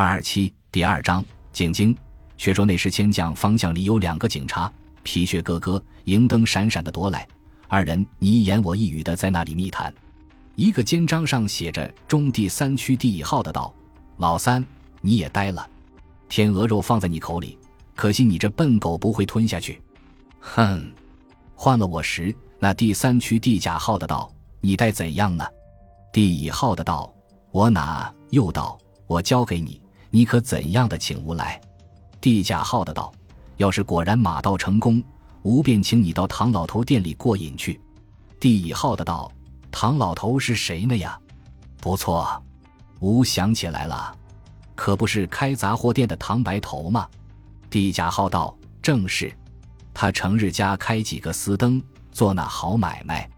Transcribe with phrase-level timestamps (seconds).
[0.00, 1.22] 二二七第二章
[1.52, 1.94] 警经。
[2.38, 7.28] 却说那时千将方向里有两个警察，皮靴咯咯，银灯闪闪的夺来。
[7.68, 9.92] 二人你一言我一语的在那里密谈。
[10.54, 13.74] 一个肩章上写着“中第三区第一号”的道
[14.16, 14.64] ：“老三，
[15.02, 15.68] 你也呆了。
[16.30, 17.58] 天鹅肉放在你口里，
[17.94, 19.82] 可惜你这笨狗不会吞下去。
[20.40, 20.90] 哼，
[21.54, 24.32] 换了我时，那第三区地甲号的道，
[24.62, 25.46] 你待怎样呢？
[26.10, 27.12] 第乙号的道，
[27.50, 29.78] 我哪又道，我交给你。”
[30.10, 31.60] 你可怎样的请吾来？
[32.20, 33.12] 地甲号的道
[33.56, 35.02] ：“要是果然马到成功，
[35.42, 37.80] 吾便请你到唐老头店里过瘾去。”
[38.40, 39.30] 地乙号的道
[39.70, 41.18] ：“唐老头是谁呢呀？”
[41.80, 42.42] 不错，
[42.98, 44.14] 吾想起来了，
[44.74, 47.08] 可不是开杂货店的唐白头吗？
[47.70, 49.32] 地甲号道：“正是，
[49.94, 53.30] 他成日家开几个私灯，做那好买卖。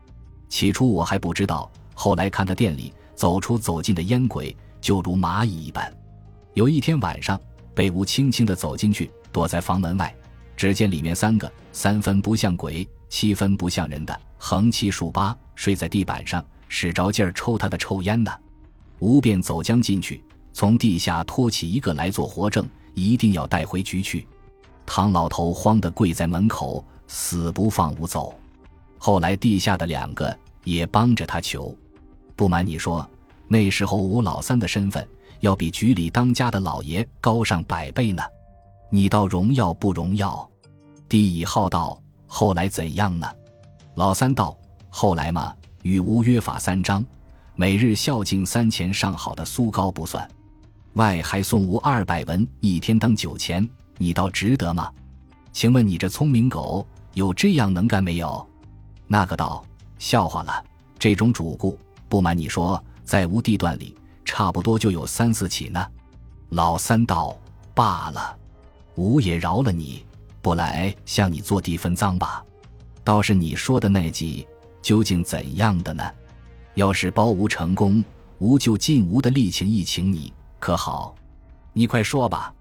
[0.49, 5.93] 起初我还不知道，后来看他店里走出走进的烟鬼，就如蚂蚁一般。”
[6.55, 7.41] 有一天晚上，
[7.74, 10.15] 被吴轻轻地走进去，躲在房门外，
[10.55, 18.30] 只见里面三个三分不像鬼，七分不像人的横七竖八睡在地板上，使着劲儿抽他的臭烟呢。
[18.99, 24.27] 吴便走将进去，从地下拖起一个来做活证，一定要带回局去。
[24.84, 28.34] 唐老头慌得跪在门口，死不放吴走。
[28.99, 31.74] 后来地下的两个也帮着他求。
[32.37, 33.09] 不瞒你说，
[33.49, 35.09] 那时候吴老三的身份。
[35.43, 38.23] 要比局里当家的老爷高上百倍呢，
[38.90, 40.49] 你倒荣耀不荣耀？
[41.09, 43.29] 帝乙号道：“后来怎样呢？”
[43.96, 44.57] 老三道
[44.88, 47.04] ：“后来嘛，与吾约法三章，
[47.57, 50.26] 每日孝敬三钱上好的酥糕不算，
[50.93, 53.68] 外还送吾二百文，一天当酒钱，
[53.99, 54.93] 你倒值得吗？
[55.52, 58.49] 请问你这聪明狗有这样能干没有？”
[59.09, 59.65] 那个道
[59.99, 60.65] ：“笑话了，
[61.01, 61.77] 这种主顾，
[62.09, 63.93] 不瞒你说，在吾地段里。”
[64.34, 65.87] 差不多就有三四起呢，
[66.49, 67.38] 老三道
[67.75, 68.34] 罢了，
[68.94, 70.06] 吾也饶了你，
[70.41, 72.43] 不来向你做地分赃吧。
[73.05, 74.49] 倒是你说的那计，
[74.81, 76.03] 究竟怎样的呢？
[76.77, 78.03] 要是包吾成功，
[78.39, 81.15] 吾就尽吾的力请一请你，可好？
[81.75, 82.55] 你快说吧。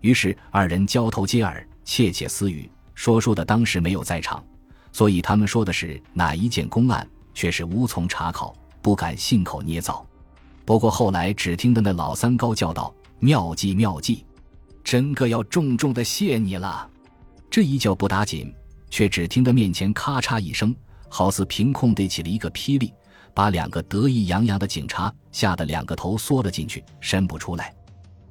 [0.00, 2.66] 于是二人交头接耳，窃窃私语。
[2.94, 4.42] 说书的当时没有在场，
[4.90, 10.02] 所以他们说的是哪一件公案，却是无从查考，不敢信口捏造。
[10.70, 14.24] 不过后来只听得那老三高叫道：“妙计妙计，
[14.84, 16.88] 真个要重重的谢你了。”
[17.50, 18.54] 这一叫不打紧，
[18.88, 20.72] 却只听得面前咔嚓一声，
[21.08, 22.94] 好似凭空堆起了一个霹雳，
[23.34, 27.74] 把两个得意洋洋的警察吓得两个头缩了进去，伸不出来。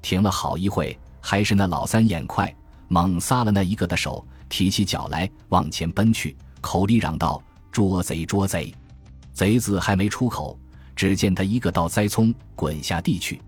[0.02, 2.56] 停了好一会，还是那老三眼快，
[2.88, 8.74] 猛撒了那一个的手，提起脚来往前奔去，口里嚷道：“捉贼捉贼！”
[9.36, 10.58] 贼字还没出口。
[11.00, 13.42] 只见他一个倒栽葱，滚下地去。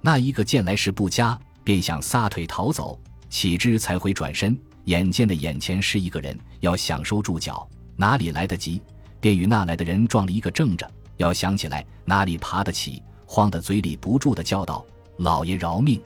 [0.00, 2.98] 那一个见来势不佳，便想撒腿逃走，
[3.30, 7.64] 岂知才回转身，眼见的眼前是一个人，要想收住脚，
[7.94, 8.82] 哪里来得及？
[9.20, 10.90] 便与那来的人撞了一个正着。
[11.18, 13.00] 要想起来，哪里爬得起？
[13.26, 14.84] 慌得嘴里不住的叫道
[15.18, 16.02] ：“老爷饶命！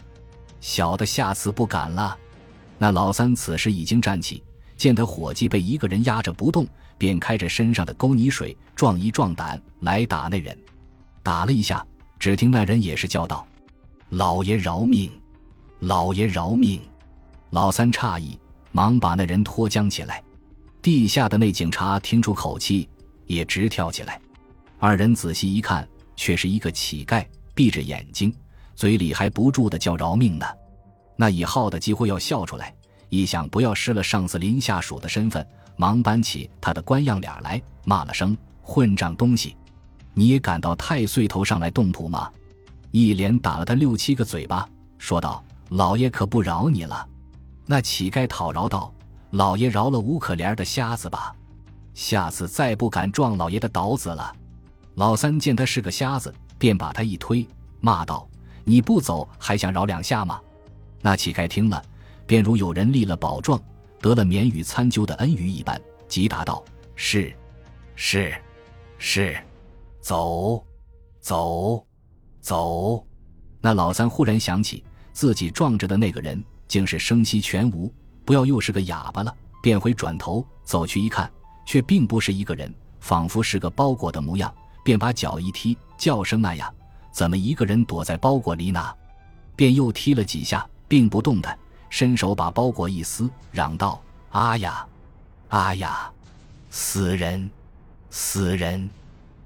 [0.60, 2.14] 小的下次不敢了。”
[2.76, 4.44] 那老三此时已经站起，
[4.76, 6.66] 见他伙计被一个人压着不动，
[6.98, 10.54] 便开着身上的沟泥水壮一壮胆来打那人。
[11.22, 11.84] 打了一下，
[12.18, 13.46] 只听那人也是叫道
[14.10, 15.10] ：“老爷饶命！
[15.80, 16.80] 老爷饶命！”
[17.50, 18.38] 老三诧异，
[18.70, 20.22] 忙把那人拖将起来。
[20.80, 22.88] 地下的那警察听出口气，
[23.26, 24.20] 也直跳起来。
[24.78, 27.24] 二人仔细一看，却是一个乞丐，
[27.54, 28.34] 闭着眼睛，
[28.74, 30.46] 嘴里还不住的叫饶命呢。
[31.14, 32.74] 那以后的几乎要笑出来，
[33.10, 35.46] 一想不要失了上司林下属的身份，
[35.76, 39.54] 忙搬起他的官样脸来，骂了声混账东西。
[40.14, 42.30] 你也敢到太岁头上来动土吗？
[42.90, 44.68] 一连打了他六七个嘴巴，
[44.98, 47.08] 说道：“老爷可不饶你了。”
[47.64, 48.92] 那乞丐讨饶道
[49.30, 51.34] ：“老爷饶了无可怜的瞎子吧，
[51.94, 54.34] 下次再不敢撞老爷的刀子了。”
[54.96, 57.48] 老三见他是个瞎子，便把他一推，
[57.80, 58.28] 骂道
[58.64, 60.38] ：“你不走，还想饶两下吗？”
[61.00, 61.82] 那乞丐听了，
[62.26, 63.58] 便如有人立了宝状，
[64.02, 66.62] 得了免予参究的恩于一般，急答道
[66.94, 67.34] ：“是，
[67.96, 68.34] 是，
[68.98, 69.34] 是。”
[70.02, 70.66] 走，
[71.20, 71.86] 走，
[72.40, 73.06] 走！
[73.60, 77.90] 那老三忽然想起自己撞着的那个人，竟是声息全无，
[78.24, 79.32] 不要又是个哑巴了，
[79.62, 81.30] 便回转头走去一看，
[81.64, 84.52] 却并不是一个人，仿佛是个包裹的模样，
[84.84, 86.74] 便把脚一踢，叫声那样，
[87.12, 88.84] 怎么一个人躲在包裹里呢？
[89.54, 91.56] 便又踢了几下，并不动弹，
[91.88, 94.84] 伸手把包裹一撕，嚷道：“啊呀，
[95.48, 96.10] 啊呀，
[96.70, 97.48] 死人，
[98.10, 98.90] 死人！”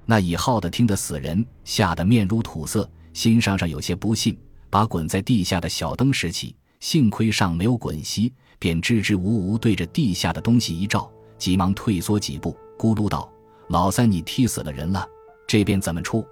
[0.06, 4.38] 那以号的听得死人吓得面如土色，心上上有些不信，
[4.70, 13.28] 把滚在地下的小灯拾起，幸亏上没有滚熄，便支支吾吾对着地下的东西一照，急忙退缩几步，咕噜道
[13.68, 15.06] ：“老三，你踢死了人了，
[15.46, 16.24] 这边怎么出？”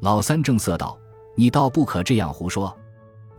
[0.00, 0.96] 老三正色道
[1.36, 2.74] ：“你倒不可这样胡说。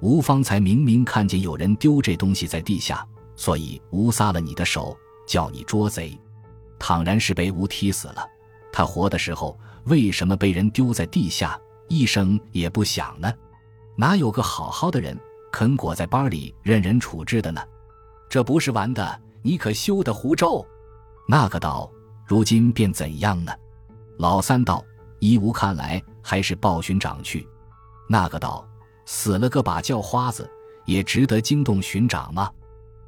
[0.01, 3.05] 吴方才明明看见有人丢这东西在地下，
[3.35, 6.19] 所以吴撒了你的手，叫你捉贼。
[6.77, 8.25] 倘然是被吴踢死了，
[8.71, 13.33] 他活的时候为什么被人丢在地下，一声也不响呢？
[13.95, 15.17] 哪有个好好的人
[15.51, 17.61] 肯裹在包里任人处置的呢？
[18.29, 20.65] 这不是玩的，你可休得胡诌。”
[21.27, 21.89] 那个道
[22.25, 23.51] ：“如今便怎样呢？”
[24.17, 24.83] 老三道
[25.19, 27.47] ：“依吾看来。”还是报巡长去。
[28.07, 28.63] 那个道
[29.07, 30.47] ：“死了个把叫花子，
[30.85, 32.51] 也值得惊动巡长吗？”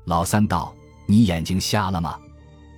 [0.06, 0.74] 老三道
[1.06, 2.20] ：“你眼睛瞎了吗？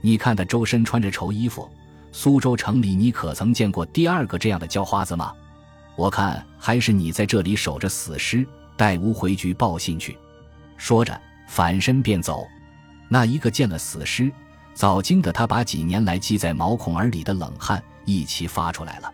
[0.02, 1.70] 你看他周身穿着绸衣服，
[2.16, 5.34] 苏州城里你可曾见过第二个这样的叫花子吗？
[5.96, 10.16] 我看还是你在这里守着死尸，待吾回局报信去。”
[10.78, 12.46] 说着反身便走。
[13.10, 14.32] 那一个见了死尸，
[14.76, 19.12] 早惊得他把几年来积在毛孔耳里的冷汗一齐发出来了。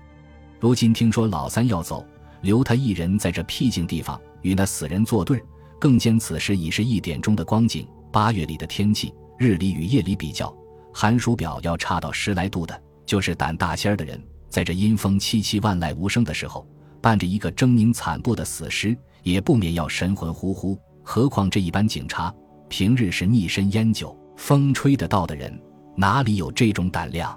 [0.60, 2.06] 如今听说老三要走，
[2.42, 5.42] 留他一人在这僻静地方与那死人作对，
[5.80, 7.88] 更兼此时已是一点钟的光景。
[8.12, 10.54] 八月里的天气，日里与夜里比较，
[10.94, 16.64] 寒暑表要差到十来度的，就是胆大仙儿的人，在这阴风凄凄、万籁无声的时候，
[17.02, 20.80] 伴着一个狰狞惨怖的死尸，也不免要神魂呼呼。
[21.02, 22.32] 何况这一般警察，
[22.68, 25.60] 平日是逆身烟酒，风吹得到的人，
[25.96, 27.36] 哪里有这种胆量？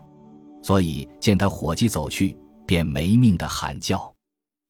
[0.62, 2.36] 所以见他伙计走去。
[2.66, 4.14] 便没命的喊叫，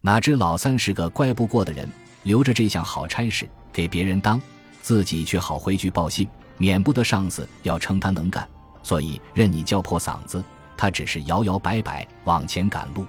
[0.03, 1.89] 哪知老三是个乖不过的人，
[2.23, 4.41] 留着这项好差事给别人当，
[4.81, 6.29] 自己却好回去报信，
[6.59, 8.49] 免不得上司要称他能干，
[8.85, 10.43] 所以任你叫破嗓子，
[10.77, 13.07] 他只是摇摇摆摆往前赶路。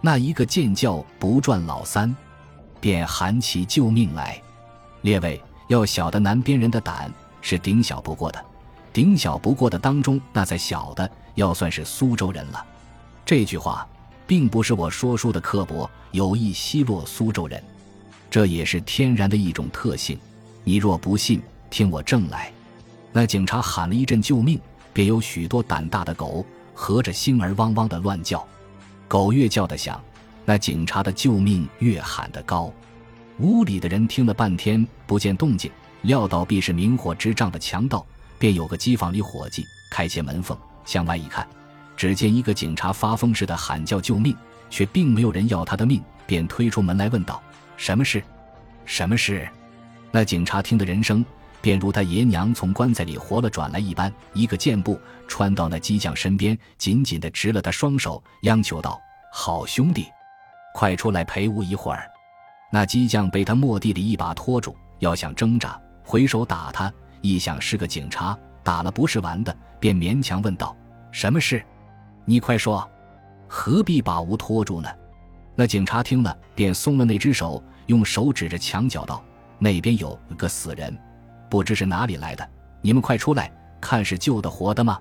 [0.00, 2.14] 那一个见叫不转老三，
[2.80, 4.40] 便喊起救命来。
[5.02, 8.44] 列位要晓得南边人的胆是顶小不过的，
[8.92, 12.64] 顶小不过的当中那再小的，要算是苏州人了。
[13.24, 13.86] 这句话。
[14.26, 17.62] 并不是我说书的刻薄，有意奚落苏州人，
[18.30, 20.18] 这也是天然的一种特性。
[20.64, 22.50] 你若不信，听我正来。
[23.12, 24.58] 那警察喊了一阵救命，
[24.94, 26.42] 便有许多胆大的狗
[26.74, 28.46] 合着星儿汪汪的乱叫。
[29.08, 30.02] 狗越叫得响，
[30.44, 32.72] 那警察的救命越喊得高。
[33.38, 35.70] 屋里的人听了半天不见动静，
[36.02, 38.04] 料到必是明火执仗的强盗，
[38.38, 41.46] 便有个机房里伙计开些门缝，向外一看。
[41.96, 44.36] 只见一个警察发疯似的喊叫救命，
[44.68, 47.40] 却并没有人要他的命，便推出门来问道
[47.76, 48.22] ：“什么事？
[48.84, 49.48] 什么事？”
[50.10, 51.24] 那警察听的人声，
[51.64, 59.00] 便如他爷娘从棺材里活了转来一般，一个箭步穿到那机匠身边，紧紧地执了他双手，央求道
[59.32, 60.06] ：“好兄弟，
[60.74, 62.06] 快出来陪吾一会儿。”
[62.70, 70.76] 那机匠被他蓦地里一把拖住，要想挣扎，回手打他，一想是个警察，打了不是玩的，便勉强问道
[71.10, 71.64] ：“什么事？”
[72.26, 72.86] 你快说，
[73.48, 74.90] 何必把吾拖住呢？
[75.54, 79.24] 那警察听了，便松了那只手，用手指着墙角道
[79.58, 80.94] ：“那边有个死人，
[81.54, 82.44] 不知是哪里来的。
[82.82, 83.48] 你们快出来，
[83.80, 84.98] 看是救的活的吗？”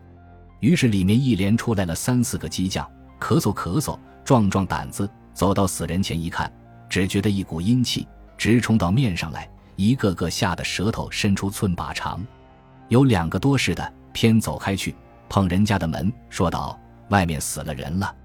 [0.62, 2.88] 于是里面一连出来了三四个机匠，
[3.20, 6.54] 咳嗽咳嗽，壮壮胆子，走到死人前一看，
[6.88, 8.08] 只觉得一股阴气
[8.38, 12.24] 直冲到面上来，一个个吓得舌头伸出寸把长。
[12.88, 14.96] 有两个多事的，偏走开去，
[15.28, 16.80] 碰人家的门，说道。
[17.10, 18.16] 外面死了人了，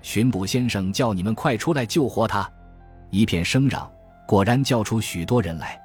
[0.00, 2.50] 巡捕先生叫你们快出来救活他。
[3.10, 3.86] 一片声嚷，
[4.26, 5.78] 果然叫出许多人来。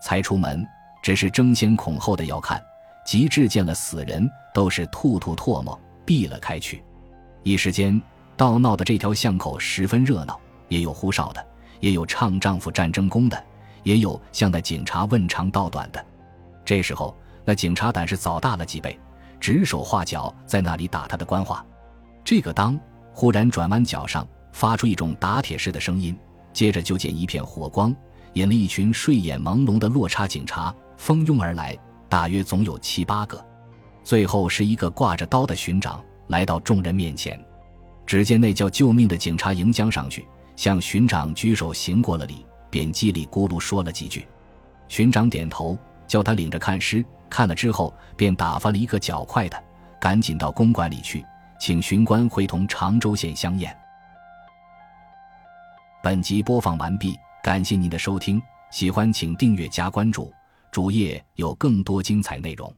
[0.00, 0.64] 才出门，
[1.02, 2.62] 只是争先恐后的要看，
[3.06, 6.82] 及至见了死人，都是吐吐唾沫，避了开去。
[7.42, 8.00] 一时间，
[8.36, 10.38] 道闹的这条巷口十分热闹，
[10.68, 11.46] 也有呼哨的，
[11.80, 13.42] 也有唱丈夫战争功的，
[13.82, 16.04] 也有向那警察问长道短的。
[16.64, 18.98] 这时候，那警察胆是早大了几倍，
[19.40, 21.64] 指手画脚在那里打他的官话。
[22.22, 22.78] 这个当
[23.14, 26.14] 忽然转弯，角上发出一种打铁似的声音，
[26.52, 27.94] 接着就见一片火光，
[28.34, 31.74] 引了一群睡眼朦胧的落差警察蜂拥而来，
[32.08, 33.42] 大约总有七八个。
[34.04, 37.42] 最后是一个挂着刀的巡长来到众人面前，
[38.04, 40.26] 只见那叫救命的警察迎将上去，
[40.56, 44.26] 向巡长举手行过了礼，便叽里咕噜说了几句。
[44.88, 49.62] 巡长点头，叫他领着看尸，看了之后便打发了一个较快的，
[50.00, 51.24] 赶紧到公馆里去。
[51.60, 53.76] 请巡官会同常州县相验。
[56.02, 58.40] 本集播放完毕，感谢您的收听，
[58.70, 60.32] 喜欢请订阅加关注，
[60.70, 62.74] 主页有更多精彩内容。